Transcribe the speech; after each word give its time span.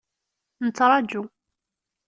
Nettraǧu. 0.65 1.23